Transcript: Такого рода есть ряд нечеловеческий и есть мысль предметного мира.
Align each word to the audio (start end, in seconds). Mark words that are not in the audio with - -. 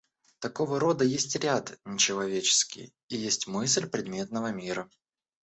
Такого 0.39 0.79
рода 0.79 1.05
есть 1.05 1.35
ряд 1.35 1.77
нечеловеческий 1.85 2.91
и 3.09 3.17
есть 3.17 3.45
мысль 3.45 3.87
предметного 3.87 4.51
мира. 4.51 4.89